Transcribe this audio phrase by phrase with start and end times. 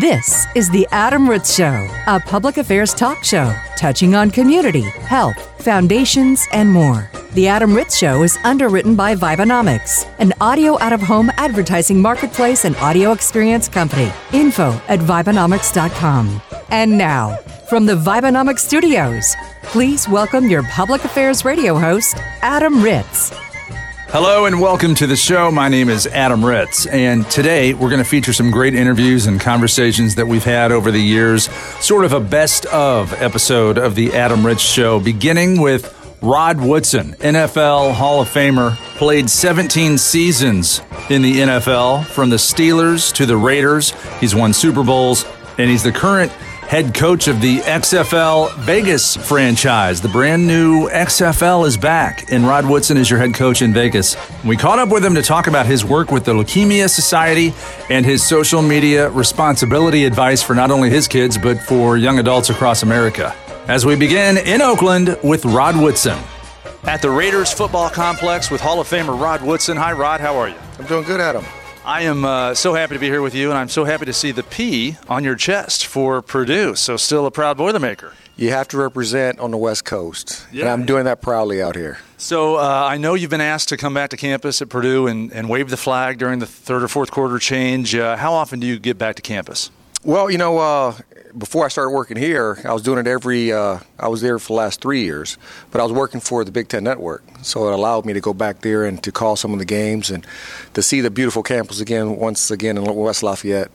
[0.00, 5.36] This is The Adam Ritz Show, a public affairs talk show touching on community, health,
[5.62, 7.08] foundations, and more.
[7.34, 12.64] The Adam Ritz Show is underwritten by Vibenomics, an audio out of home advertising marketplace
[12.64, 14.10] and audio experience company.
[14.32, 16.42] Info at Vibenomics.com.
[16.70, 17.36] And now,
[17.70, 23.30] from the Vibenomics studios, please welcome your public affairs radio host, Adam Ritz.
[24.14, 25.50] Hello and welcome to the show.
[25.50, 29.40] My name is Adam Ritz, and today we're going to feature some great interviews and
[29.40, 31.50] conversations that we've had over the years.
[31.80, 37.14] Sort of a best of episode of the Adam Ritz Show, beginning with Rod Woodson,
[37.14, 43.36] NFL Hall of Famer, played 17 seasons in the NFL from the Steelers to the
[43.36, 43.94] Raiders.
[44.20, 45.26] He's won Super Bowls,
[45.58, 46.30] and he's the current
[46.74, 50.00] head coach of the XFL Vegas franchise.
[50.00, 54.16] The brand new XFL is back, and Rod Woodson is your head coach in Vegas.
[54.44, 57.54] We caught up with him to talk about his work with the Leukemia Society
[57.90, 62.50] and his social media responsibility advice for not only his kids, but for young adults
[62.50, 63.32] across America.
[63.68, 66.18] As we begin in Oakland with Rod Woodson.
[66.82, 69.76] At the Raiders football complex with Hall of Famer Rod Woodson.
[69.76, 70.20] Hi, Rod.
[70.20, 70.56] How are you?
[70.80, 71.44] I'm doing good, Adam.
[71.86, 74.12] I am uh, so happy to be here with you, and I'm so happy to
[74.14, 76.74] see the P on your chest for Purdue.
[76.76, 78.14] So, still a proud Boilermaker.
[78.36, 80.62] You have to represent on the West Coast, yeah.
[80.62, 81.98] and I'm doing that proudly out here.
[82.16, 85.30] So, uh, I know you've been asked to come back to campus at Purdue and,
[85.30, 87.94] and wave the flag during the third or fourth quarter change.
[87.94, 89.70] Uh, how often do you get back to campus?
[90.04, 90.94] Well, you know, uh,
[91.36, 93.54] before I started working here, I was doing it every.
[93.54, 95.38] Uh, I was there for the last three years,
[95.70, 98.34] but I was working for the Big Ten Network, so it allowed me to go
[98.34, 100.26] back there and to call some of the games and
[100.74, 103.70] to see the beautiful campus again, once again in West Lafayette.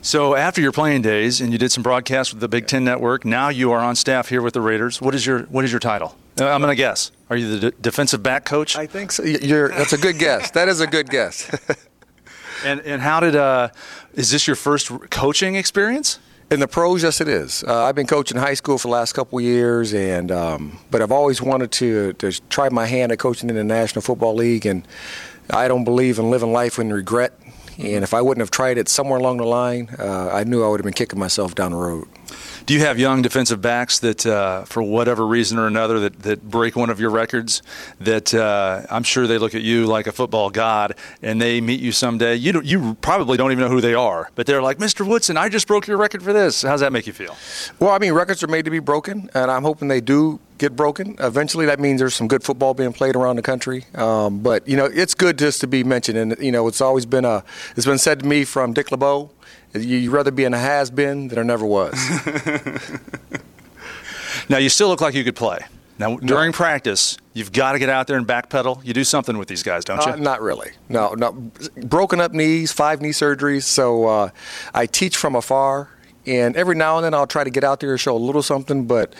[0.00, 3.24] So after your playing days, and you did some broadcasts with the Big Ten Network,
[3.24, 5.00] now you are on staff here with the Raiders.
[5.00, 6.14] What is your What is your title?
[6.38, 7.10] Uh, I'm going to guess.
[7.30, 8.76] Are you the defensive back coach?
[8.76, 9.24] I think so.
[9.24, 10.50] You're, that's a good guess.
[10.52, 11.50] That is a good guess.
[12.64, 13.68] and and how did uh,
[14.14, 16.18] is this your first coaching experience?
[16.50, 17.64] In the pros, yes, it is.
[17.66, 21.12] Uh, I've been coaching high school for the last couple years, and um, but I've
[21.12, 24.86] always wanted to to try my hand at coaching in the National Football League, and
[25.50, 27.32] I don't believe in living life in regret.
[27.78, 30.68] And if I wouldn't have tried it somewhere along the line, uh, I knew I
[30.68, 32.06] would have been kicking myself down the road.
[32.66, 36.48] Do you have young defensive backs that, uh, for whatever reason or another, that, that
[36.48, 37.62] break one of your records?
[38.00, 41.80] That uh, I'm sure they look at you like a football god, and they meet
[41.80, 42.36] you someday.
[42.36, 45.06] You you probably don't even know who they are, but they're like, Mr.
[45.06, 46.62] Woodson, I just broke your record for this.
[46.62, 47.36] How's that make you feel?
[47.80, 50.74] Well, I mean, records are made to be broken, and I'm hoping they do get
[50.74, 51.16] broken.
[51.20, 53.84] Eventually, that means there's some good football being played around the country.
[53.94, 57.04] Um, but you know, it's good just to be mentioned, and you know, it's always
[57.04, 57.44] been a.
[57.76, 59.30] It's been said to me from Dick LeBeau
[59.74, 61.94] You'd rather be in a has been than a never was.
[64.48, 65.58] now, you still look like you could play.
[65.98, 66.56] Now, during no.
[66.56, 68.84] practice, you've got to get out there and backpedal.
[68.84, 70.12] You do something with these guys, don't you?
[70.12, 70.72] Uh, not really.
[70.88, 71.32] No, no.
[71.76, 73.62] Broken up knees, five knee surgeries.
[73.62, 74.30] So uh,
[74.72, 75.90] I teach from afar,
[76.26, 78.42] and every now and then I'll try to get out there and show a little
[78.42, 79.14] something, but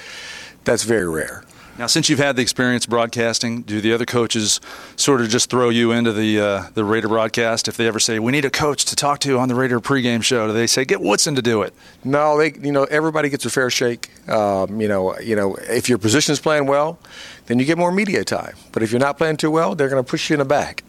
[0.65, 1.45] that's very rare.
[1.77, 4.61] Now, since you've had the experience broadcasting, do the other coaches
[4.95, 8.21] sort of just throw you into the uh, the Raider broadcast if they ever say
[8.21, 10.47] we need a coach to talk to on the Raider pregame show?
[10.47, 11.75] Do they say get Woodson to do it?
[12.05, 14.09] No, they you know everybody gets a fair shake.
[14.29, 17.01] Um, you know, you know if your position is playing well,
[17.47, 18.55] then you get more media time.
[18.71, 20.85] But if you're not playing too well, they're going to push you in the back.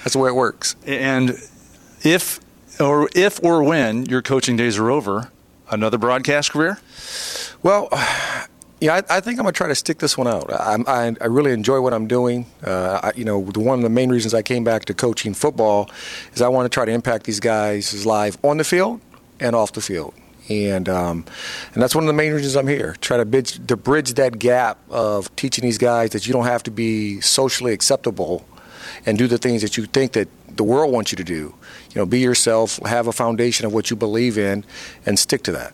[0.00, 0.76] That's the way it works.
[0.86, 1.30] And
[2.02, 2.40] if
[2.78, 5.30] or if or when your coaching days are over,
[5.70, 6.78] another broadcast career?
[7.62, 7.88] Well.
[8.78, 10.52] Yeah, I, I, think I'm gonna try to stick this one out.
[10.52, 12.44] I, I, I really enjoy what I'm doing.
[12.62, 15.90] Uh, you know, the, one of the main reasons I came back to coaching football
[16.34, 19.00] is I want to try to impact these guys' life on the field
[19.40, 20.12] and off the field.
[20.50, 21.24] And um,
[21.72, 22.96] and that's one of the main reasons I'm here.
[23.00, 26.62] Try to bridge, to bridge that gap of teaching these guys that you don't have
[26.64, 28.46] to be socially acceptable
[29.06, 31.54] and do the things that you think that the world wants you to do.
[31.94, 34.64] You know, be yourself, have a foundation of what you believe in,
[35.06, 35.72] and stick to that.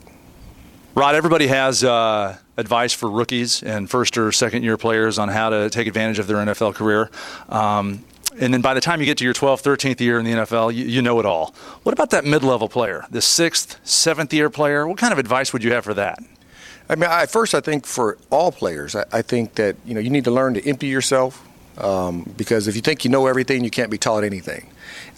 [0.95, 5.51] Rod, everybody has uh, advice for rookies and first or second year players on how
[5.51, 7.11] to take advantage of their NFL career.
[7.49, 8.05] Um,
[8.39, 10.75] and then by the time you get to your 12th, 13th year in the NFL,
[10.75, 11.55] you, you know it all.
[11.83, 14.87] What about that mid level player, the sixth, seventh year player?
[14.87, 16.19] What kind of advice would you have for that?
[16.89, 20.01] I mean, I, first, I think for all players, I, I think that you know
[20.01, 21.47] you need to learn to empty yourself
[21.79, 24.69] um, because if you think you know everything, you can't be taught anything.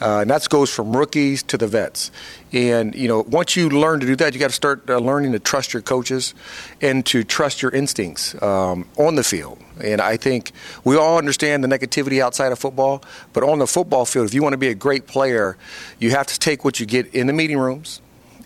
[0.01, 2.11] Uh, and that goes from rookies to the vets.
[2.53, 5.33] And you know, once you learn to do that, you got to start uh, learning
[5.33, 6.35] to trust your coaches
[6.81, 9.59] and to trust your instincts um, on the field.
[9.83, 10.53] And I think
[10.85, 13.03] we all understand the negativity outside of football,
[13.33, 15.57] but on the football field, if you want to be a great player,
[15.99, 18.01] you have to take what you get in the meeting rooms,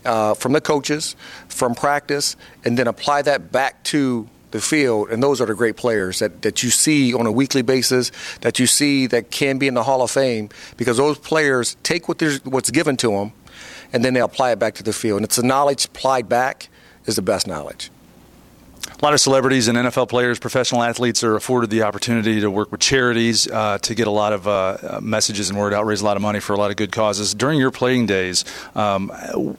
[0.05, 1.15] uh, from the coaches,
[1.47, 5.77] from practice, and then apply that back to the field, and those are the great
[5.77, 8.11] players that, that you see on a weekly basis,
[8.41, 12.07] that you see that can be in the Hall of Fame, because those players take
[12.07, 13.31] what what's given to them,
[13.93, 15.17] and then they apply it back to the field.
[15.17, 16.69] And it's the knowledge applied back
[17.05, 17.89] is the best knowledge.
[18.87, 22.71] A lot of celebrities and NFL players, professional athletes are afforded the opportunity to work
[22.71, 26.05] with charities uh, to get a lot of uh, messages and word out, raise a
[26.05, 27.33] lot of money for a lot of good causes.
[27.33, 28.43] During your playing days,
[28.75, 29.09] um,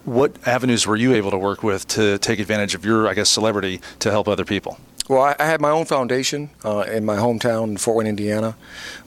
[0.05, 3.31] what avenues were you able to work with to take advantage of your, I guess,
[3.31, 4.79] celebrity to help other people?
[5.11, 8.57] Well, I, I had my own foundation uh, in my hometown in Fort Wayne, Indiana,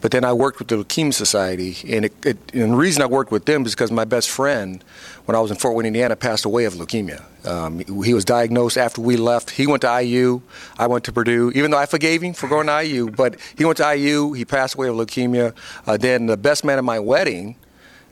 [0.02, 3.06] but then I worked with the Leukemia Society, and, it, it, and the reason I
[3.06, 4.84] worked with them is because my best friend,
[5.26, 7.24] when I was in Fort Wayne, Indiana, passed away of leukemia.
[7.48, 9.52] Um, he was diagnosed after we left.
[9.52, 10.42] He went to IU.
[10.78, 11.52] I went to Purdue.
[11.56, 14.34] Even though I forgave him for going to IU, but he went to IU.
[14.34, 15.54] He passed away of leukemia.
[15.88, 17.56] Uh, then the best man at my wedding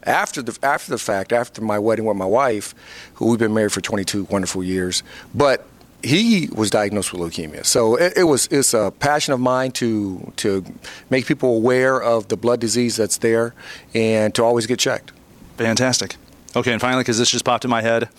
[0.03, 2.73] after the after the fact, after my wedding with my wife,
[3.15, 5.03] who we've been married for 22 wonderful years.
[5.33, 5.67] But
[6.03, 7.65] he was diagnosed with leukemia.
[7.65, 10.65] So it, it, was it's a passion of mine to to
[11.09, 13.53] make people aware of the blood disease that's there
[13.93, 15.11] and to always get checked.
[15.57, 16.15] Fantastic.
[16.55, 18.09] Okay, and finally, because this just popped in my head.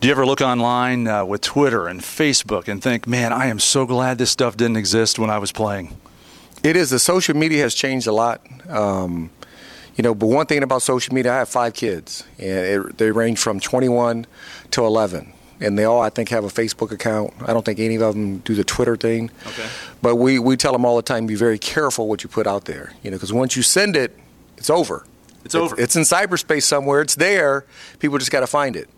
[0.00, 3.58] Do you ever look online uh, with Twitter and Facebook and think, man, I am
[3.58, 5.96] so glad this stuff didn't exist when I was playing?
[6.62, 6.90] It is.
[6.90, 8.40] The social media has changed a lot.
[8.68, 9.30] Um,
[9.96, 13.10] you know, but one thing about social media, I have five kids, and it, they
[13.10, 14.26] range from 21
[14.70, 17.34] to 11 and they all I think have a Facebook account.
[17.42, 19.30] I don't think any of them do the Twitter thing.
[19.46, 19.68] Okay.
[20.00, 22.66] But we, we tell them all the time, be very careful what you put out
[22.66, 22.92] there.
[23.02, 24.16] You know, because once you send it,
[24.56, 25.04] it's over.
[25.44, 25.78] It's over.
[25.80, 27.00] It's in cyberspace somewhere.
[27.00, 27.64] It's there.
[27.98, 28.88] People just got to find it.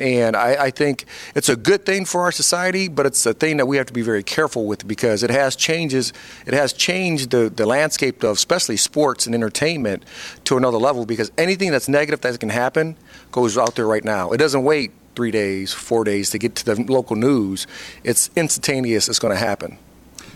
[0.00, 3.56] And I, I, think it's a good thing for our society, but it's a thing
[3.56, 6.12] that we have to be very careful with because it has changes.
[6.46, 10.04] It has changed the, the landscape of especially sports and entertainment
[10.44, 12.96] to another level because anything that's negative that can happen
[13.32, 14.30] goes out there right now.
[14.30, 17.66] It doesn't wait three days, four days to get to the local news,
[18.04, 19.08] it's instantaneous.
[19.08, 19.76] It's going to happen.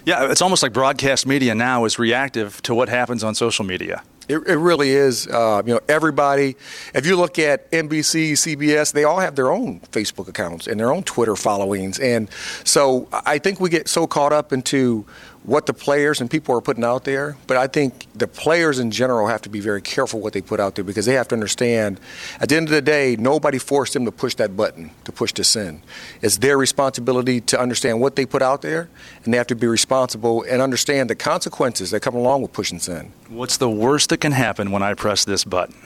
[0.05, 4.03] Yeah, it's almost like broadcast media now is reactive to what happens on social media.
[4.28, 5.26] It, it really is.
[5.26, 6.56] Uh, you know, everybody.
[6.94, 10.92] If you look at NBC, CBS, they all have their own Facebook accounts and their
[10.92, 12.28] own Twitter followings, and
[12.64, 15.06] so I think we get so caught up into
[15.44, 17.36] what the players and people are putting out there.
[17.46, 20.60] But I think the players in general have to be very careful what they put
[20.60, 22.00] out there because they have to understand
[22.40, 25.32] at the end of the day, nobody forced them to push that button, to push
[25.32, 25.82] this in.
[26.20, 28.88] It's their responsibility to understand what they put out there,
[29.24, 32.78] and they have to be responsible and understand the consequences that come along with pushing
[32.78, 33.12] sin.
[33.28, 35.76] What's the worst that can happen when I press this button?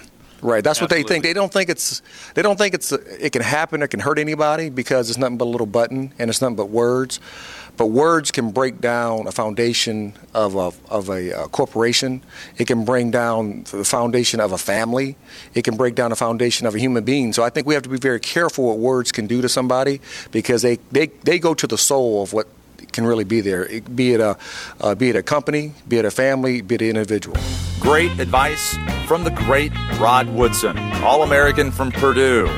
[0.42, 0.62] Right.
[0.62, 1.02] That's Absolutely.
[1.02, 1.24] what they think.
[1.24, 2.02] They don't think it's.
[2.34, 2.92] They don't think it's.
[2.92, 3.82] It can happen.
[3.82, 6.68] It can hurt anybody because it's nothing but a little button and it's nothing but
[6.68, 7.20] words.
[7.76, 12.22] But words can break down a foundation of a, of a, a, corporation.
[12.56, 15.16] It can bring down the foundation of a family.
[15.54, 17.34] It can break down the foundation of a human being.
[17.34, 20.00] So I think we have to be very careful what words can do to somebody
[20.30, 22.48] because they, they, they go to the soul of what
[22.92, 24.36] can really be there, be it a,
[24.80, 27.36] uh, be it a company, be it a family, be it an individual.
[27.80, 28.76] Great advice
[29.06, 32.48] from the great Rod Woodson, All American from Purdue.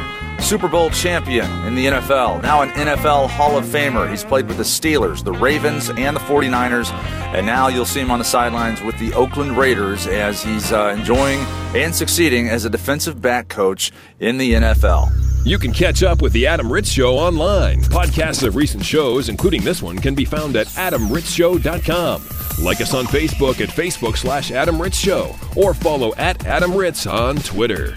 [0.40, 4.08] Super Bowl champion in the NFL, now an NFL Hall of Famer.
[4.08, 6.90] He's played with the Steelers, the Ravens, and the 49ers,
[7.34, 10.94] and now you'll see him on the sidelines with the Oakland Raiders as he's uh,
[10.96, 11.40] enjoying
[11.74, 15.27] and succeeding as a defensive back coach in the NFL.
[15.48, 17.80] You can catch up with The Adam Ritz Show online.
[17.80, 22.62] Podcasts of recent shows, including this one, can be found at adamritzshow.com.
[22.62, 27.06] Like us on Facebook at Facebook slash Adam Ritz Show or follow at Adam Ritz
[27.06, 27.94] on Twitter.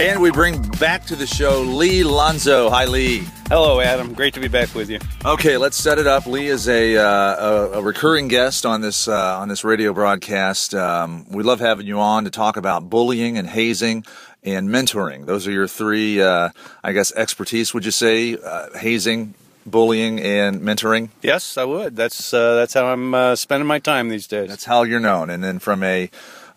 [0.00, 2.68] And we bring back to the show Lee Lonzo.
[2.68, 3.18] Hi, Lee.
[3.48, 4.12] Hello, Adam.
[4.12, 4.98] Great to be back with you.
[5.24, 6.26] Okay, let's set it up.
[6.26, 10.74] Lee is a, uh, a, a, recurring guest on this uh, on this radio broadcast.
[10.74, 14.04] Um, we love having you on to talk about bullying and hazing
[14.42, 15.26] and mentoring.
[15.26, 16.50] Those are your three, uh,
[16.82, 17.74] I guess, expertise.
[17.74, 19.34] Would you say uh, hazing,
[19.66, 21.10] bullying, and mentoring?
[21.22, 21.96] Yes, I would.
[21.96, 24.48] That's uh, that's how I'm uh, spending my time these days.
[24.48, 25.30] That's how you're known.
[25.30, 26.10] And then from a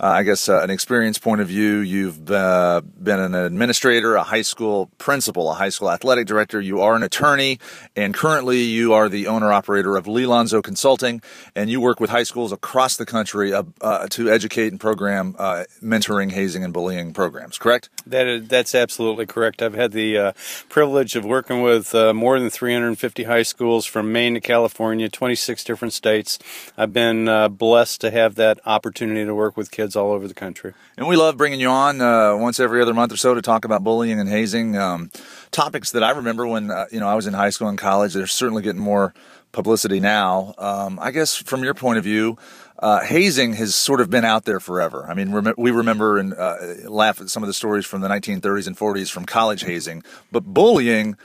[0.03, 1.77] uh, I guess, uh, an experience point of view.
[1.77, 6.59] You've uh, been an administrator, a high school principal, a high school athletic director.
[6.59, 7.59] You are an attorney,
[7.95, 10.25] and currently you are the owner operator of Lee
[10.61, 11.21] Consulting,
[11.55, 15.37] and you work with high schools across the country uh, uh, to educate and program
[15.39, 17.57] uh, mentoring, hazing, and bullying programs.
[17.57, 17.87] Correct?
[18.05, 19.61] That is, that's absolutely correct.
[19.61, 20.33] I've had the
[20.67, 25.93] privilege of working with more than 350 high schools from Maine to California, 26 different
[25.93, 26.39] states.
[26.77, 30.33] I've been blessed to have that opportunity to work with kids kids all over the
[30.33, 30.73] country.
[30.97, 33.65] And we love bringing you on uh, once every other month or so to talk
[33.65, 34.75] about bullying and hazing.
[34.75, 35.11] Um,
[35.51, 38.13] topics that I remember when uh, you know I was in high school and college.
[38.13, 39.13] They're certainly getting more
[39.51, 40.55] publicity now.
[40.57, 42.37] Um, I guess from your point of view,
[42.79, 45.05] uh, hazing has sort of been out there forever.
[45.07, 46.55] I mean, rem- we remember and uh,
[46.89, 50.43] laugh at some of the stories from the 1930s and 40s from college hazing, but
[50.43, 51.15] bullying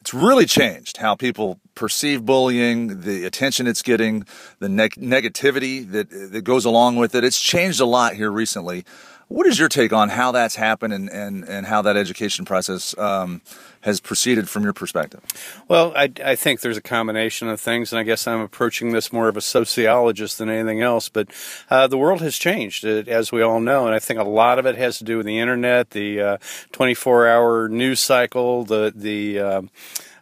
[0.00, 4.24] it's really changed how people perceive bullying, the attention it's getting,
[4.58, 7.24] the neg- negativity that that goes along with it.
[7.24, 8.84] It's changed a lot here recently.
[9.28, 12.96] What is your take on how that's happened and, and, and how that education process
[12.96, 13.42] um,
[13.82, 15.20] has proceeded from your perspective?
[15.68, 19.12] Well, I, I think there's a combination of things, and I guess I'm approaching this
[19.12, 21.08] more of a sociologist than anything else.
[21.08, 21.28] But
[21.70, 24.66] uh, the world has changed, as we all know, and I think a lot of
[24.66, 26.38] it has to do with the internet, the
[26.72, 29.70] 24-hour uh, news cycle, the the um,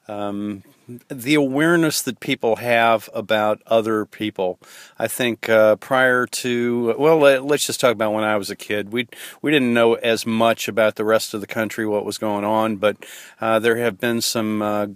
[0.08, 0.62] um
[1.08, 4.58] the awareness that people have about other people.
[4.98, 8.92] I think uh, prior to well, let's just talk about when I was a kid.
[8.92, 9.08] We
[9.42, 12.76] we didn't know as much about the rest of the country, what was going on,
[12.76, 12.96] but
[13.40, 14.86] uh, there have been some uh,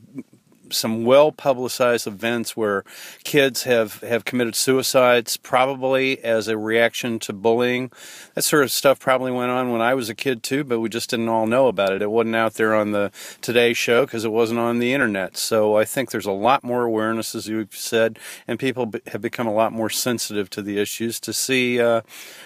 [0.72, 2.84] some well publicized events where
[3.24, 7.90] kids have, have committed suicides, probably as a reaction to bullying.
[8.34, 10.88] That sort of stuff probably went on when I was a kid too, but we
[10.88, 12.02] just didn't all know about it.
[12.02, 15.36] It wasn't out there on the Today Show because it wasn't on the internet.
[15.36, 19.46] So I think there's a lot more awareness, as you've said, and people have become
[19.46, 22.02] a lot more sensitive to the issues to see uh,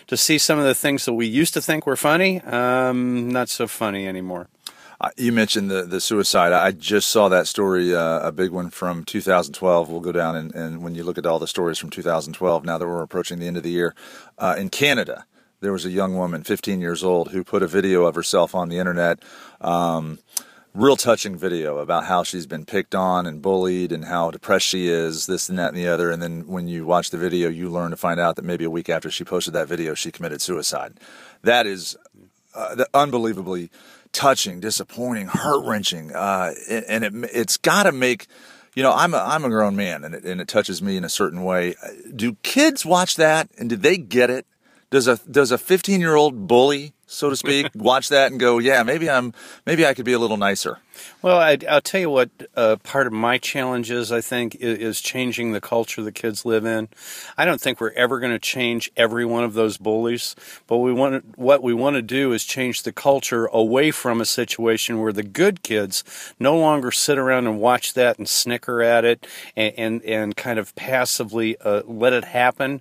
[0.06, 3.48] to see some of the things that we used to think were funny, um, not
[3.48, 4.48] so funny anymore.
[5.16, 6.52] You mentioned the, the suicide.
[6.52, 9.88] I just saw that story, uh, a big one from 2012.
[9.88, 12.78] We'll go down and, and, when you look at all the stories from 2012, now
[12.78, 13.94] that we're approaching the end of the year,
[14.38, 15.26] uh, in Canada,
[15.60, 18.68] there was a young woman, 15 years old, who put a video of herself on
[18.68, 19.20] the internet.
[19.60, 20.18] Um,
[20.74, 24.88] real touching video about how she's been picked on and bullied and how depressed she
[24.88, 26.10] is, this and that and the other.
[26.10, 28.70] And then when you watch the video, you learn to find out that maybe a
[28.70, 30.98] week after she posted that video, she committed suicide.
[31.42, 31.96] That is
[32.54, 33.70] uh, unbelievably
[34.14, 38.26] touching, disappointing, heart wrenching, uh, and it, it's got to make.
[38.74, 41.04] You know, I'm a, I'm a grown man, and it, and it touches me in
[41.04, 41.74] a certain way.
[42.14, 44.46] Do kids watch that, and do they get it?
[44.90, 48.58] Does a does a 15 year old bully, so to speak, watch that and go,
[48.58, 49.32] yeah, maybe I'm
[49.66, 50.78] maybe I could be a little nicer?
[51.22, 52.30] Well, I, will tell you what.
[52.56, 56.44] Uh, part of my challenge is, I think, is, is, changing the culture the kids
[56.44, 56.88] live in.
[57.36, 60.36] I don't think we're ever going to change every one of those bullies,
[60.66, 64.24] but we want what we want to do is change the culture away from a
[64.24, 66.04] situation where the good kids
[66.38, 70.58] no longer sit around and watch that and snicker at it and and, and kind
[70.58, 72.80] of passively uh, let it happen,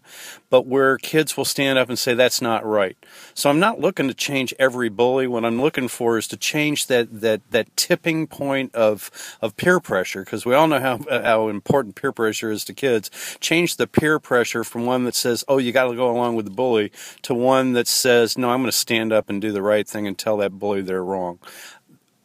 [0.49, 2.97] but where kids will stand up and say that's not right.
[3.33, 5.27] So I'm not looking to change every bully.
[5.27, 9.09] What I'm looking for is to change that that that tipping point of
[9.41, 13.09] of peer pressure because we all know how how important peer pressure is to kids.
[13.39, 16.45] Change the peer pressure from one that says, "Oh, you got to go along with
[16.45, 16.91] the bully,"
[17.23, 20.05] to one that says, "No, I'm going to stand up and do the right thing
[20.07, 21.39] and tell that bully they're wrong."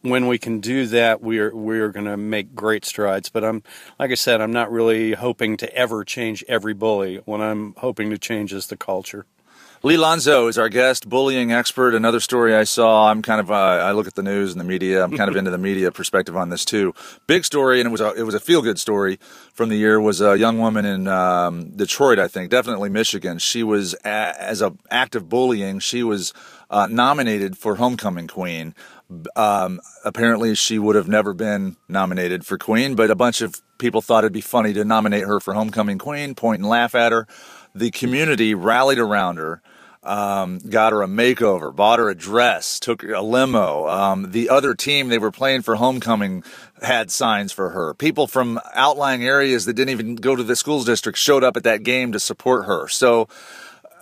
[0.01, 3.29] when we can do that, we are we are going to make great strides.
[3.29, 3.63] But I'm
[3.99, 7.17] like I said, I'm not really hoping to ever change every bully.
[7.25, 9.25] What I'm hoping to change is the culture.
[9.81, 11.95] Lee Lonzo is our guest, bullying expert.
[11.95, 13.09] Another story I saw.
[13.09, 15.01] I'm kind of uh, I look at the news and the media.
[15.01, 16.93] I'm kind of into the media perspective on this too.
[17.27, 19.19] Big story, and it was a it was a feel good story
[19.53, 19.97] from the year.
[19.97, 23.39] Was a young woman in um, Detroit, I think, definitely Michigan.
[23.39, 25.79] She was a, as a act of bullying.
[25.79, 26.33] She was
[26.69, 28.75] uh, nominated for homecoming queen.
[29.37, 34.01] Um, apparently, she would have never been nominated for queen, but a bunch of people
[34.01, 37.25] thought it'd be funny to nominate her for homecoming queen, point and laugh at her.
[37.79, 39.61] The community rallied around her
[40.03, 43.87] um, got her a makeover, bought her a dress, took a limo.
[43.87, 46.43] Um, the other team they were playing for homecoming
[46.81, 47.93] had signs for her.
[47.93, 51.63] People from outlying areas that didn't even go to the schools district showed up at
[51.63, 52.89] that game to support her.
[52.89, 53.29] So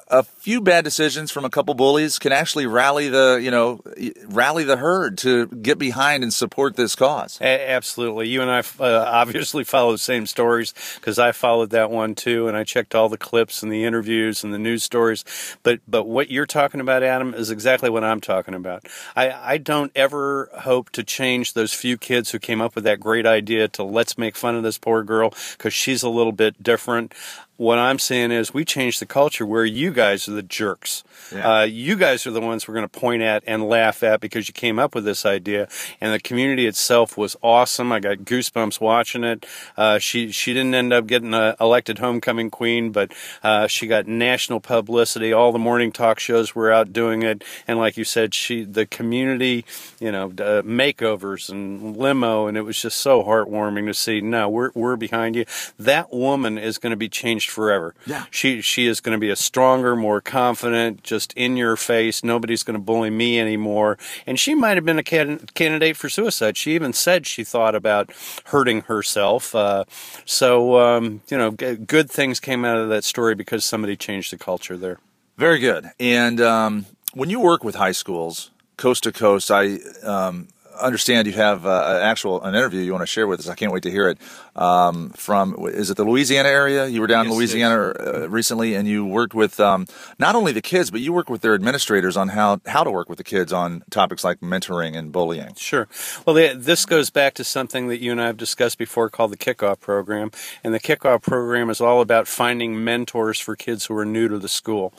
[0.10, 3.82] a few bad decisions from a couple bullies can actually rally the you know
[4.28, 7.38] rally the herd to get behind and support this cause.
[7.42, 11.92] A- absolutely, you and I uh, obviously follow the same stories because I followed that
[11.92, 15.26] one too, and I checked all the clips and the interviews and the news stories.
[15.64, 18.86] But but what you're talking about, Adam, is exactly what I'm talking about.
[19.16, 23.00] I I don't ever hope to change those few kids who came up with that
[23.00, 26.62] great idea to let's make fun of this poor girl because she's a little bit
[26.64, 27.14] different.
[27.58, 31.04] What I'm saying is, we change the culture where you guys are the jerks.
[31.34, 31.62] Yeah.
[31.62, 34.48] Uh, you guys are the ones we're going to point at and laugh at because
[34.48, 35.68] you came up with this idea.
[36.00, 37.92] And the community itself was awesome.
[37.92, 39.46] I got goosebumps watching it.
[39.76, 43.12] Uh, she she didn't end up getting uh, elected homecoming queen, but
[43.44, 45.34] uh, she got national publicity.
[45.34, 47.44] All the morning talk shows were out doing it.
[47.68, 49.66] And like you said, she the community,
[50.00, 54.22] you know, makeovers and limo, and it was just so heartwarming to see.
[54.22, 55.46] No, we're we're behind you.
[55.80, 57.96] That woman is going to be changed changed forever.
[58.06, 58.26] Yeah.
[58.32, 62.24] She she is going to be a stronger, more confident, just in your face.
[62.24, 63.98] Nobody's going to bully me anymore.
[64.26, 66.58] And she might have been a can- candidate for suicide.
[66.58, 68.12] She even said she thought about
[68.46, 69.56] hurting herself.
[69.56, 69.86] Uh,
[70.26, 74.32] so um, you know, g- good things came out of that story because somebody changed
[74.32, 75.00] the culture there.
[75.38, 75.92] Very good.
[76.00, 80.48] And um, when you work with high schools, coast to coast, I um,
[80.82, 83.48] understand you have uh, an actual an interview you want to share with us.
[83.48, 84.18] I can't wait to hear it.
[84.56, 86.88] Um, from is it the Louisiana area?
[86.88, 89.86] You were down yes, in Louisiana uh, recently, and you worked with um,
[90.18, 93.10] not only the kids, but you worked with their administrators on how how to work
[93.10, 95.54] with the kids on topics like mentoring and bullying.
[95.56, 95.88] Sure.
[96.26, 99.38] Well, this goes back to something that you and I have discussed before called the
[99.38, 100.32] Kickoff Program,
[100.64, 104.40] and the Kickoff Program is all about finding mentors for kids who are new to
[104.40, 104.94] the school.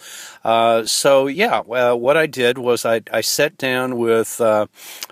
[0.45, 4.67] Uh, so yeah, well, what I did was I, I sat down with uh,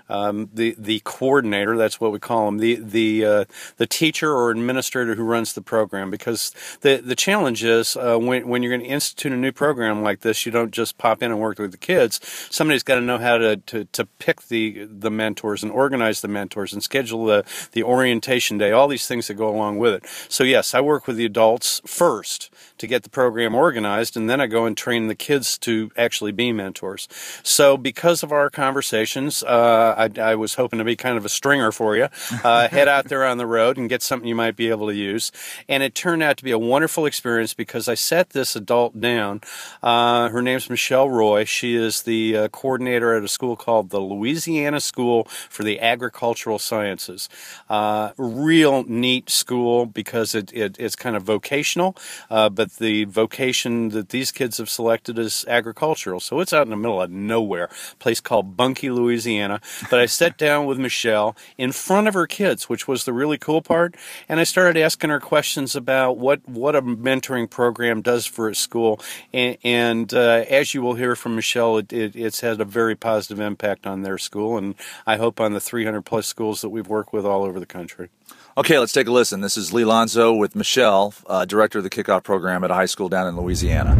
[0.09, 1.77] um, the the coordinator.
[1.77, 2.57] That's what we call him.
[2.57, 3.45] The the uh,
[3.77, 6.09] the teacher or administrator who runs the program.
[6.11, 10.03] Because the the challenge is uh, when when you're going to institute a new program
[10.03, 12.19] like this, you don't just pop in and work with the kids.
[12.49, 16.27] Somebody's got to know how to, to, to pick the the mentors and organize the
[16.27, 18.71] mentors and schedule the the orientation day.
[18.71, 20.05] All these things that go along with it.
[20.29, 24.41] So yes, I work with the adults first to get the program organized, and then
[24.41, 27.07] I go and train the kids to actually be mentors.
[27.43, 31.29] So because of our conversations, uh, I, I, was hoping to be kind of a
[31.29, 32.07] stringer for you.
[32.43, 34.95] Uh, head out there on the road and get something you might be able to
[34.95, 35.31] use.
[35.67, 39.41] And it turned out to be a wonderful experience because I set this adult down.
[39.81, 41.45] Uh, her name's Michelle Roy.
[41.45, 46.59] She is the uh, coordinator at a school called the Louisiana School for the Agricultural
[46.59, 47.29] Sciences.
[47.69, 51.95] Uh, real neat school because it, it, it's kind of vocational,
[52.29, 56.19] uh, the vocation that these kids have selected is agricultural.
[56.19, 57.69] So it's out in the middle of nowhere,
[57.99, 59.61] place called Bunkie, Louisiana.
[59.89, 63.37] But I sat down with Michelle in front of her kids, which was the really
[63.37, 63.95] cool part,
[64.29, 68.55] and I started asking her questions about what what a mentoring program does for a
[68.55, 68.99] school.
[69.33, 72.95] And, and uh, as you will hear from Michelle, it, it, it's had a very
[72.95, 76.87] positive impact on their school, and I hope on the 300 plus schools that we've
[76.87, 78.09] worked with all over the country.
[78.57, 79.41] Okay, let's take a listen.
[79.41, 82.87] This is Lee Lonzo with Michelle, uh, director of the kickoff program at a high
[82.87, 83.95] school down in Louisiana.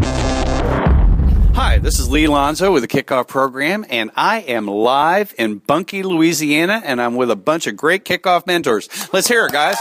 [1.53, 6.01] Hi, this is Lee Lonzo with the Kickoff Program, and I am live in Bunkie,
[6.01, 8.89] Louisiana, and I'm with a bunch of great kickoff mentors.
[9.13, 9.77] Let's hear it, guys.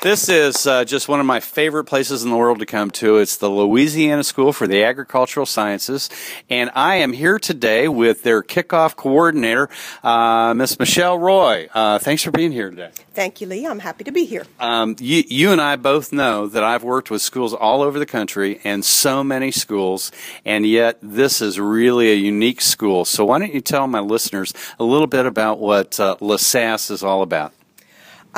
[0.00, 3.16] This is uh, just one of my favorite places in the world to come to.
[3.16, 6.08] It's the Louisiana School for the Agricultural Sciences,
[6.48, 9.68] and I am here today with their kickoff coordinator,
[10.04, 11.68] uh, Miss Michelle Roy.
[11.74, 12.90] Uh, thanks for being here today.
[13.12, 13.66] Thank you, Lee.
[13.66, 14.46] I'm happy to be here.
[14.60, 18.06] Um, you, you and I both know that I've worked with schools all over the
[18.06, 20.12] country and so many schools,
[20.44, 23.04] and yet this is really a unique school.
[23.04, 27.02] So why don't you tell my listeners a little bit about what uh, LaSasse is
[27.02, 27.52] all about?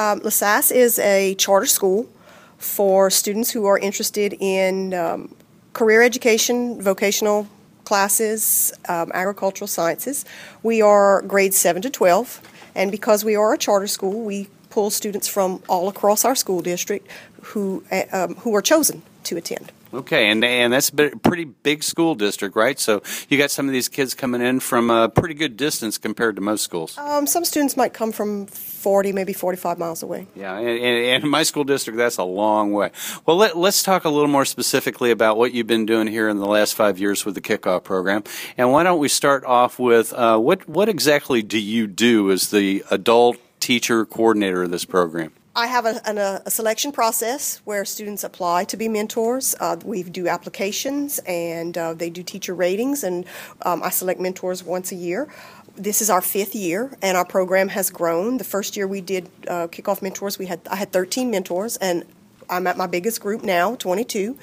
[0.00, 2.08] Um, LaSasse is a charter school
[2.56, 5.34] for students who are interested in um,
[5.74, 7.46] career education, vocational
[7.84, 10.24] classes, um, agricultural sciences.
[10.62, 12.40] We are grades 7 to 12,
[12.74, 16.62] and because we are a charter school, we pull students from all across our school
[16.62, 17.06] district
[17.42, 19.70] who, uh, um, who are chosen to attend.
[19.92, 22.78] Okay, and and that's a pretty big school district, right?
[22.78, 26.36] So you got some of these kids coming in from a pretty good distance compared
[26.36, 26.96] to most schools.
[26.96, 30.26] Um, some students might come from 40, maybe 45 miles away.
[30.36, 32.92] Yeah, and, and, in my school district, that's a long way.
[33.26, 36.38] Well, let, us talk a little more specifically about what you've been doing here in
[36.38, 38.22] the last five years with the kickoff program.
[38.56, 42.50] And why don't we start off with uh, what what exactly do you do as
[42.50, 45.32] the adult teacher coordinator of this program?
[45.60, 49.54] I have a, an, a, selection process where students apply to be mentors.
[49.60, 53.26] Uh, we do applications and uh, they do teacher ratings, and
[53.60, 55.28] um, I select mentors once a year.
[55.76, 58.38] This is our fifth year, and our program has grown.
[58.38, 62.06] The first year we did uh, kickoff mentors, we had I had 13 mentors, and
[62.48, 64.38] I'm at my biggest group now, 22.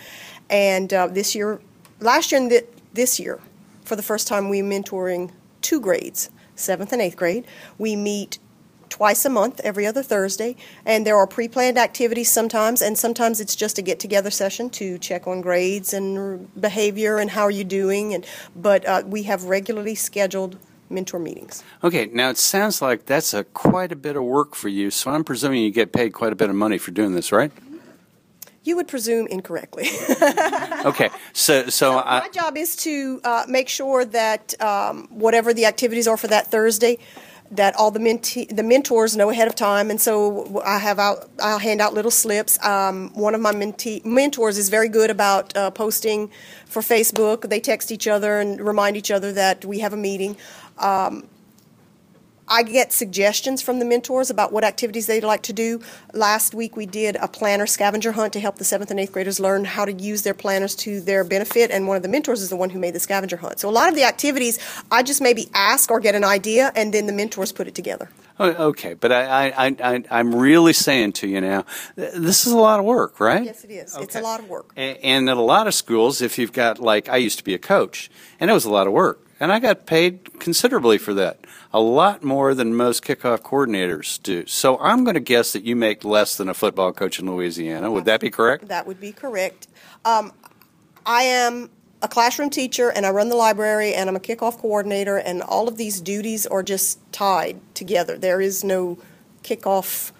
[0.51, 1.59] And uh, this year,
[1.99, 3.39] last year and th- this year,
[3.83, 5.31] for the first time, we're mentoring
[5.63, 7.47] two grades, seventh and eighth grade.
[7.79, 8.37] We meet
[8.89, 13.39] twice a month, every other Thursday, and there are pre planned activities sometimes, and sometimes
[13.39, 17.51] it's just a get together session to check on grades and behavior and how are
[17.51, 18.13] you doing.
[18.13, 20.57] And, but uh, we have regularly scheduled
[20.89, 21.63] mentor meetings.
[21.83, 25.11] Okay, now it sounds like that's a quite a bit of work for you, so
[25.11, 27.51] I'm presuming you get paid quite a bit of money for doing this, right?
[28.63, 29.87] You would presume incorrectly.
[30.85, 35.53] okay, so so, so I, my job is to uh, make sure that um, whatever
[35.53, 36.99] the activities are for that Thursday,
[37.51, 41.29] that all the mentee, the mentors know ahead of time, and so I have out
[41.41, 42.63] I'll hand out little slips.
[42.63, 46.29] Um, one of my mentee, mentors is very good about uh, posting
[46.65, 47.49] for Facebook.
[47.49, 50.37] They text each other and remind each other that we have a meeting.
[50.77, 51.27] Um,
[52.49, 55.81] I get suggestions from the mentors about what activities they'd like to do.
[56.13, 59.39] Last week we did a planner scavenger hunt to help the seventh and eighth graders
[59.39, 62.49] learn how to use their planners to their benefit, and one of the mentors is
[62.49, 63.59] the one who made the scavenger hunt.
[63.59, 66.93] So a lot of the activities I just maybe ask or get an idea, and
[66.93, 68.09] then the mentors put it together.
[68.39, 72.57] Oh, okay, but I, I, I, I'm really saying to you now, this is a
[72.57, 73.43] lot of work, right?
[73.43, 73.97] Yes, it is.
[73.97, 74.71] It's a lot of work.
[74.75, 77.53] And, and at a lot of schools, if you've got, like, I used to be
[77.53, 81.13] a coach, and it was a lot of work and I got paid considerably for
[81.15, 81.39] that.
[81.73, 84.45] A lot more than most kickoff coordinators do.
[84.47, 87.91] So I'm going to guess that you make less than a football coach in Louisiana.
[87.91, 88.67] Would that be correct?
[88.69, 89.67] That would be correct.
[90.05, 90.31] Um,
[91.05, 91.69] I am
[92.01, 95.67] a classroom teacher and I run the library and I'm a kickoff coordinator, and all
[95.67, 98.17] of these duties are just tied together.
[98.17, 98.97] There is no
[99.43, 100.11] kickoff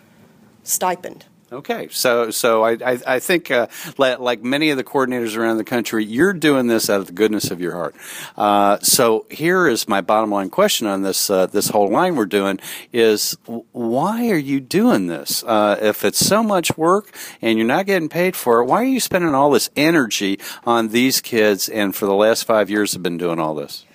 [0.64, 1.26] stipend.
[1.50, 5.64] Okay, so so I I, I think uh, like many of the coordinators around the
[5.64, 7.96] country, you're doing this out of the goodness of your heart.
[8.36, 12.26] Uh, so here is my bottom line question on this uh, this whole line we're
[12.26, 12.60] doing
[12.92, 13.38] is
[13.72, 15.42] why are you doing this?
[15.46, 18.86] Uh, if it's so much work and you're not getting paid for it, why are
[18.86, 21.70] you spending all this energy on these kids?
[21.70, 23.86] And for the last five years, have been doing all this.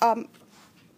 [0.00, 0.28] Um,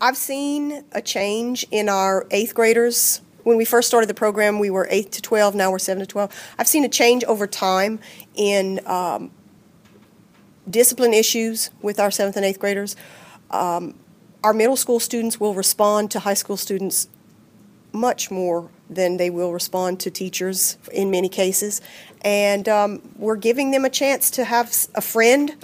[0.01, 4.71] I've seen a change in our eighth graders when we first started the program, we
[4.71, 6.55] were 8 to 12, now we're 7 to 12.
[6.59, 8.01] I've seen a change over time
[8.35, 9.31] in um,
[10.69, 12.97] discipline issues with our 7th and 8th graders.
[13.51, 13.95] Um,
[14.43, 17.09] our middle school students will respond to high school students
[17.93, 21.81] much more than they will respond to teachers in many cases.
[22.23, 25.55] And um, we're giving them a chance to have a friend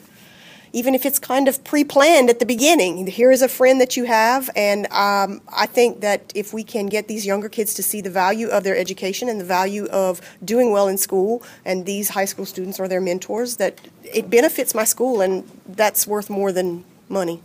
[0.73, 3.07] even if it's kind of pre-planned at the beginning.
[3.07, 6.87] Here is a friend that you have, and um, I think that if we can
[6.87, 10.21] get these younger kids to see the value of their education and the value of
[10.45, 14.75] doing well in school, and these high school students are their mentors, that it benefits
[14.75, 17.43] my school, and that's worth more than money.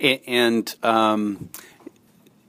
[0.00, 1.50] And um,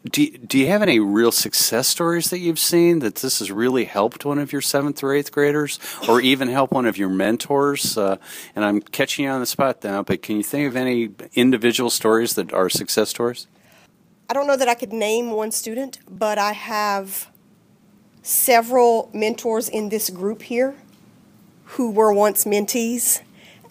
[0.09, 3.85] do, do you have any real success stories that you've seen that this has really
[3.85, 7.97] helped one of your seventh or eighth graders or even help one of your mentors?
[7.97, 8.17] Uh,
[8.55, 11.89] and I'm catching you on the spot now, but can you think of any individual
[11.89, 13.47] stories that are success stories?
[14.29, 17.29] I don't know that I could name one student, but I have
[18.21, 20.75] several mentors in this group here
[21.65, 23.21] who were once mentees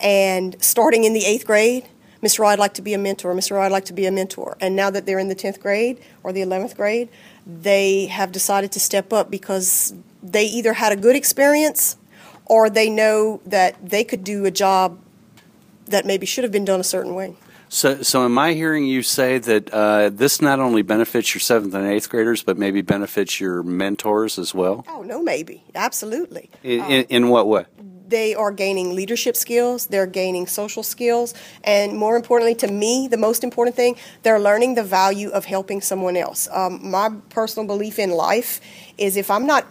[0.00, 1.88] and starting in the eighth grade
[2.24, 2.38] Mr.
[2.40, 3.34] Roy, I'd like to be a mentor.
[3.34, 3.52] Mr.
[3.52, 4.56] Roy, I'd like to be a mentor.
[4.60, 7.10] And now that they're in the 10th grade or the 11th grade,
[7.46, 11.98] they have decided to step up because they either had a good experience
[12.46, 14.98] or they know that they could do a job
[15.86, 17.36] that maybe should have been done a certain way.
[17.68, 21.74] So, so am I hearing you say that uh, this not only benefits your seventh
[21.74, 24.84] and eighth graders, but maybe benefits your mentors as well?
[24.88, 26.50] Oh no, maybe absolutely.
[26.62, 27.66] In, in, in what way?
[28.14, 33.16] They are gaining leadership skills, they're gaining social skills, and more importantly to me, the
[33.16, 36.48] most important thing, they're learning the value of helping someone else.
[36.52, 38.60] Um, my personal belief in life
[38.98, 39.66] is if I'm not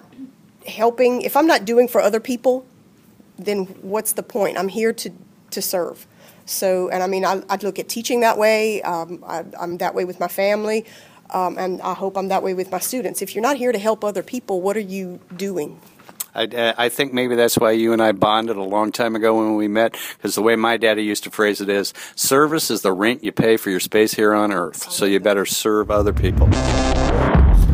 [0.68, 2.66] helping, if I'm not doing for other people,
[3.38, 4.58] then what's the point?
[4.58, 5.10] I'm here to,
[5.52, 6.06] to serve.
[6.46, 9.96] So, and I mean, I, I look at teaching that way, um, I, am that
[9.96, 10.86] way with my family.
[11.30, 13.22] Um, and I hope I'm that way with my students.
[13.22, 15.80] If you're not here to help other people, what are you doing?
[16.36, 19.56] I, I think maybe that's why you and I bonded a long time ago when
[19.56, 22.92] we met, because the way my daddy used to phrase it is service is the
[22.92, 24.92] rent you pay for your space here on earth.
[24.92, 26.50] So you better serve other people.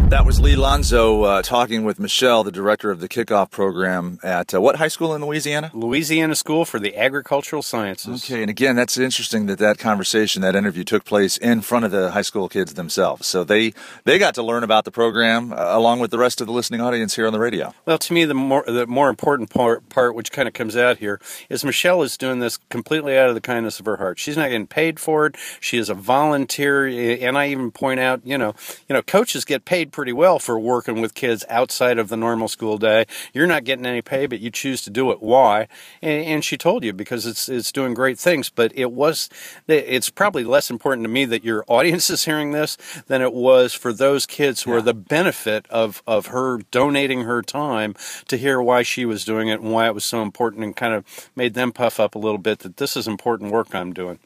[0.10, 4.56] That was Lee Lonzo uh, talking with Michelle, the director of the kickoff program at
[4.56, 5.70] uh, what high school in Louisiana?
[5.72, 8.26] Louisiana School for the Agricultural Sciences.
[8.26, 11.92] Okay, and again, that's interesting that that conversation, that interview took place in front of
[11.92, 13.28] the high school kids themselves.
[13.28, 13.72] So they
[14.04, 16.82] they got to learn about the program uh, along with the rest of the listening
[16.82, 17.76] audience here on the radio.
[17.86, 20.98] Well, to me, the more the more important part, part which kind of comes out
[20.98, 24.18] here is Michelle is doing this completely out of the kindness of her heart.
[24.18, 25.36] She's not getting paid for it.
[25.60, 28.56] She is a volunteer, and I even point out, you know,
[28.88, 32.48] you know, coaches get paid pretty well for working with kids outside of the normal
[32.48, 33.04] school day.
[33.34, 35.22] You're not getting any pay, but you choose to do it.
[35.22, 35.68] Why?
[36.02, 38.50] And, and she told you because it's it's doing great things.
[38.50, 39.28] But it was
[39.68, 43.74] it's probably less important to me that your audience is hearing this than it was
[43.74, 44.78] for those kids who yeah.
[44.78, 47.94] are the benefit of of her donating her time
[48.30, 50.94] to hear why she was doing it and why it was so important and kind
[50.94, 54.20] of made them puff up a little bit that this is important work I'm doing.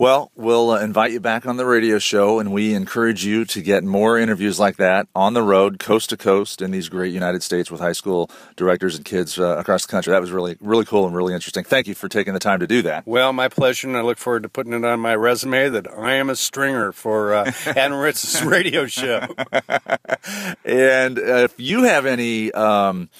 [0.00, 3.60] Well, we'll uh, invite you back on the radio show, and we encourage you to
[3.60, 7.42] get more interviews like that on the road, coast to coast, in these great United
[7.42, 10.12] States with high school directors and kids uh, across the country.
[10.12, 11.64] That was really, really cool and really interesting.
[11.64, 13.08] Thank you for taking the time to do that.
[13.08, 16.14] Well, my pleasure, and I look forward to putting it on my resume that I
[16.14, 19.26] am a stringer for uh, Adam Ritz's radio show.
[20.64, 22.52] and uh, if you have any.
[22.52, 23.10] Um,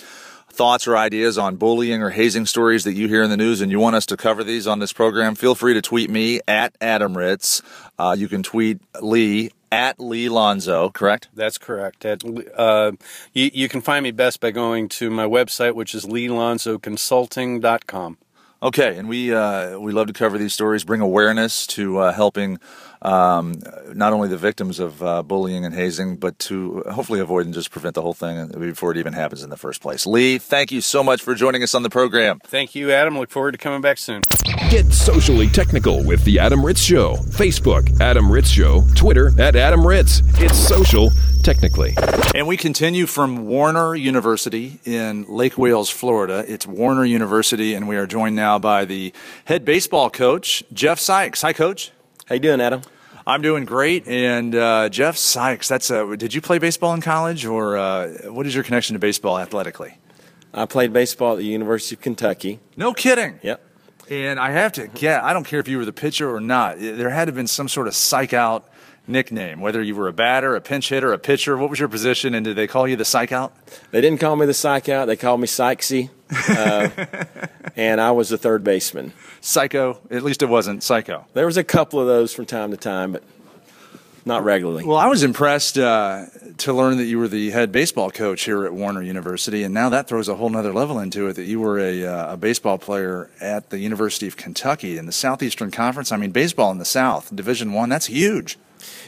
[0.59, 3.71] thoughts or ideas on bullying or hazing stories that you hear in the news and
[3.71, 6.75] you want us to cover these on this program, feel free to tweet me at
[6.81, 7.63] Adam Ritz.
[7.97, 11.29] Uh, you can tweet Lee at Lee Lonzo, correct?
[11.33, 12.05] That's correct.
[12.05, 12.25] At,
[12.57, 12.91] uh,
[13.33, 18.19] you, you, can find me best by going to my website, which is leelonzoconsulting.com.
[18.61, 22.59] Okay, and we uh, we love to cover these stories, bring awareness to uh, helping
[23.03, 23.61] um,
[23.93, 27.71] not only the victims of uh, bullying and hazing, but to hopefully avoid and just
[27.71, 30.07] prevent the whole thing before it even happens in the first place.
[30.07, 32.41] Lee, thank you so much for joining us on the program.
[32.45, 33.19] Thank you, Adam.
[33.19, 34.23] Look forward to coming back soon.
[34.71, 37.17] Get socially technical with The Adam Ritz Show.
[37.17, 38.83] Facebook, Adam Ritz Show.
[38.95, 40.23] Twitter, at Adam Ritz.
[40.35, 41.11] It's social
[41.43, 41.95] technically.
[42.35, 46.45] And we continue from Warner University in Lake Wales, Florida.
[46.47, 49.13] It's Warner University, and we are joined now by the
[49.47, 51.43] head baseball coach, Jeff Sikes.
[51.43, 51.93] Hi, Coach.
[52.29, 52.83] How you doing, Adam?
[53.27, 54.07] I'm doing great.
[54.07, 58.47] And uh, Jeff Sikes, that's a, did you play baseball in college, or uh, what
[58.47, 59.97] is your connection to baseball athletically?
[60.53, 62.61] I played baseball at the University of Kentucky.
[62.77, 63.41] No kidding.
[63.43, 63.65] Yep.
[64.11, 66.79] And I have to get, I don't care if you were the pitcher or not,
[66.79, 68.69] there had to have been some sort of psych out
[69.07, 71.57] nickname, whether you were a batter, a pinch hitter, a pitcher.
[71.57, 73.55] What was your position, and did they call you the psych out?
[73.91, 75.07] They didn't call me the psych out.
[75.07, 76.91] They called me Sykesy, uh,
[77.79, 79.13] and I was the third baseman.
[79.41, 80.01] Psycho.
[80.11, 81.25] At least it wasn't psycho.
[81.33, 83.23] There was a couple of those from time to time, but
[84.27, 84.85] not regularly.
[84.85, 86.27] Well, I was impressed uh,
[86.59, 89.89] to learn that you were the head baseball coach here at Warner University, and now
[89.91, 91.35] that throws a whole other level into it.
[91.35, 95.13] That you were a, uh, a baseball player at the University of Kentucky in the
[95.13, 96.11] Southeastern Conference.
[96.11, 98.59] I mean, baseball in the South, Division One, that's huge.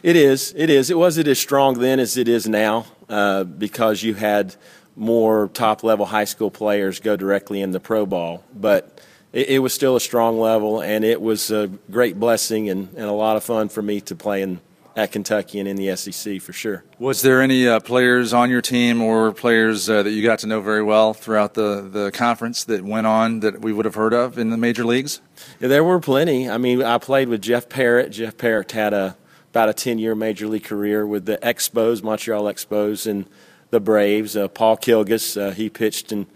[0.03, 0.55] It is.
[0.57, 0.91] It is.
[0.91, 4.55] It wasn't as strong then as it is now uh, because you had
[5.01, 8.45] more top level high school players go directly in the pro ball.
[8.55, 9.01] But
[9.33, 13.07] it, it, was still a strong level, and it was a great blessing and, and
[13.07, 14.61] a lot of fun for me to play in,
[14.95, 16.85] at Kentucky and in the SEC for sure.
[16.99, 20.47] Was there any uh, players on your team or players uh, that you got to
[20.47, 24.13] know very well throughout the, the conference that went on that we would have heard
[24.13, 25.23] of in the major leagues?
[25.61, 26.51] Yeah, there were plenty.
[26.51, 28.11] I mean, I played with Jeff Parrett.
[28.11, 29.17] Jeff Parrett had a
[29.51, 33.27] about a 10 year major league career with the Expos, Montreal Expos, and
[33.71, 34.37] the Braves.
[34.37, 36.27] Uh, Paul Kilgus, uh, he pitched in,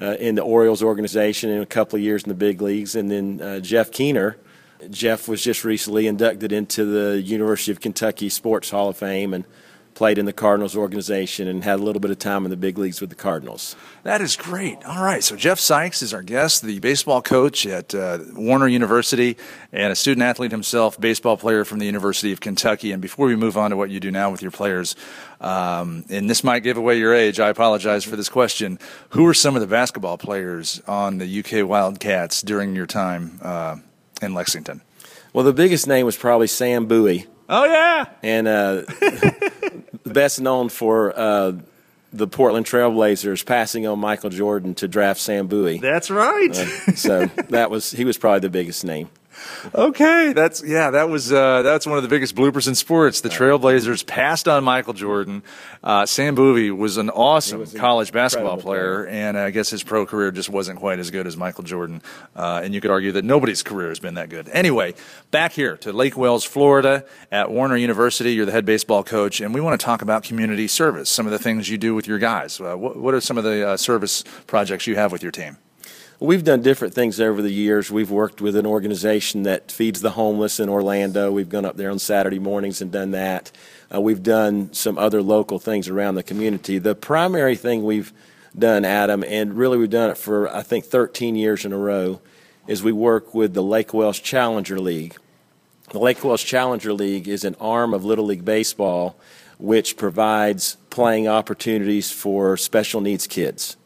[0.00, 2.94] uh, in the Orioles organization in a couple of years in the big leagues.
[2.94, 4.36] And then uh, Jeff Keener.
[4.90, 9.44] Jeff was just recently inducted into the University of Kentucky Sports Hall of Fame and
[9.94, 12.78] played in the Cardinals organization and had a little bit of time in the big
[12.78, 13.76] leagues with the Cardinals.
[14.02, 14.84] That is great.
[14.84, 15.22] All right.
[15.22, 19.36] So, Jeff Sikes is our guest, the baseball coach at uh, Warner University
[19.72, 22.92] and a student athlete himself, baseball player from the University of Kentucky.
[22.92, 24.96] And before we move on to what you do now with your players,
[25.40, 28.78] um, and this might give away your age, I apologize for this question.
[29.10, 33.76] Who are some of the basketball players on the UK Wildcats during your time uh,
[34.20, 34.82] in Lexington?
[35.32, 37.26] Well, the biggest name was probably Sam Bowie.
[37.48, 38.08] Oh, yeah.
[38.22, 38.82] And uh,
[40.12, 41.52] best known for uh,
[42.12, 45.78] the Portland Trailblazers passing on Michael Jordan to draft Sam Bowie.
[45.78, 46.50] That's right.
[46.56, 49.08] Uh, so that was he was probably the biggest name
[49.74, 53.20] okay, that's yeah, that was uh, that's one of the biggest bloopers in sports.
[53.20, 55.42] The Trailblazers passed on Michael Jordan.
[55.82, 59.82] Uh, Sam Bowie was an awesome was college basketball player, player, and I guess his
[59.82, 62.02] pro career just wasn't quite as good as Michael Jordan.
[62.34, 64.48] Uh, and you could argue that nobody's career has been that good.
[64.50, 64.94] Anyway,
[65.30, 68.34] back here to Lake Wales, Florida, at Warner University.
[68.34, 71.10] You're the head baseball coach, and we want to talk about community service.
[71.10, 72.60] Some of the things you do with your guys.
[72.60, 75.56] Uh, what, what, are some of the uh, service projects you have with your team?
[76.22, 77.90] We've done different things over the years.
[77.90, 81.32] We've worked with an organization that feeds the homeless in Orlando.
[81.32, 83.50] We've gone up there on Saturday mornings and done that.
[83.92, 86.78] Uh, we've done some other local things around the community.
[86.78, 88.12] The primary thing we've
[88.56, 92.20] done, Adam, and really we've done it for I think 13 years in a row,
[92.68, 95.16] is we work with the Lake Wales Challenger League.
[95.90, 99.16] The Lake Wales Challenger League is an arm of Little League Baseball
[99.58, 103.76] which provides playing opportunities for special needs kids.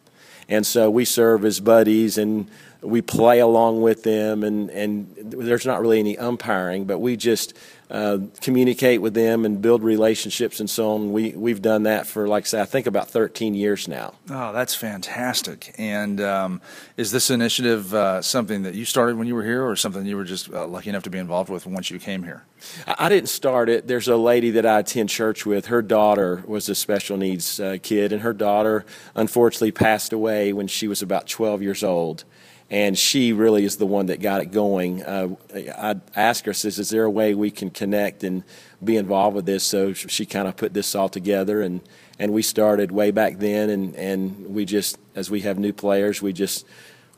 [0.49, 2.49] And so we serve as buddies and
[2.87, 7.55] we play along with them, and, and there's not really any umpiring, but we just
[7.91, 11.13] uh, communicate with them and build relationships and so on.
[11.13, 14.15] We, we've done that for, like I say, I think about 13 years now.
[14.29, 15.75] Oh, that's fantastic.
[15.79, 16.61] And um,
[16.97, 20.17] is this initiative uh, something that you started when you were here or something you
[20.17, 22.45] were just uh, lucky enough to be involved with once you came here?
[22.87, 23.87] I, I didn't start it.
[23.87, 25.67] There's a lady that I attend church with.
[25.67, 30.67] Her daughter was a special needs uh, kid, and her daughter unfortunately passed away when
[30.67, 32.25] she was about 12 years old
[32.71, 35.03] and she really is the one that got it going.
[35.03, 38.43] Uh, I asked her, says, "Is there a way we can connect and
[38.83, 41.81] be involved with this?" So she kind of put this all together, and
[42.19, 46.21] and we started way back then, and and we just as we have new players,
[46.21, 46.67] we just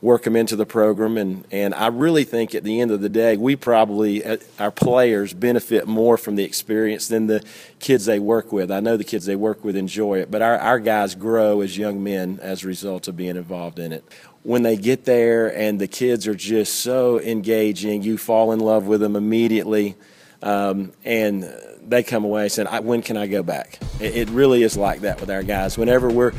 [0.01, 3.09] work them into the program, and and I really think at the end of the
[3.09, 7.43] day, we probably uh, our players benefit more from the experience than the
[7.79, 8.71] kids they work with.
[8.71, 11.77] I know the kids they work with enjoy it, but our our guys grow as
[11.77, 14.03] young men as a result of being involved in it
[14.43, 18.87] when they get there and the kids are just so engaging, you fall in love
[18.87, 19.95] with them immediately,
[20.41, 21.43] um, and
[21.85, 25.19] they come away saying, "When can I go back?" It, it, really is like that
[25.19, 25.77] with our guys.
[25.77, 26.33] Whenever we're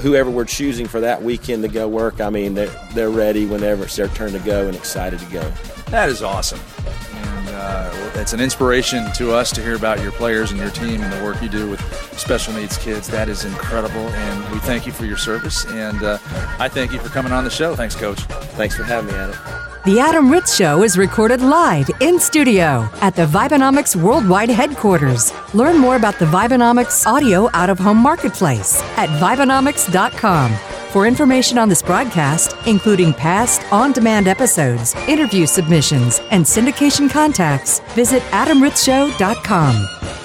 [0.00, 3.84] whoever we're choosing for that weekend to go work, I mean, they're, they're ready whenever
[3.84, 5.52] it's their turn to go and excited to go.
[5.90, 6.60] That is awesome.
[7.14, 11.00] And Uh, it's an inspiration to us to hear about your players and your team
[11.00, 11.80] and the work you do with
[12.18, 13.06] special needs kids.
[13.08, 15.64] That is incredible, and we thank you for your service.
[15.66, 16.18] And uh,
[16.58, 17.76] I thank you for coming on the show.
[17.76, 18.20] Thanks, Coach.
[18.56, 19.36] Thanks for having me, Adam.
[19.84, 25.32] The Adam Ritz Show is recorded live in studio at the Vibenomics Worldwide headquarters.
[25.54, 30.52] Learn more about the Vibenomics audio out of home marketplace at Vibenomics.com.
[30.92, 37.80] For information on this broadcast, including past on demand episodes, interview submissions, and syndication contacts,
[37.96, 40.21] visit AdamRitzShow.com.